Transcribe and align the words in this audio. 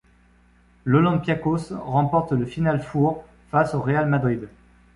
L'Olympiakós 0.83 1.73
remporte 1.73 2.31
le 2.31 2.47
Final 2.47 2.81
Four 2.81 3.23
face 3.51 3.75
au 3.75 3.81
Real 3.81 4.07
Madrid. 4.07 4.49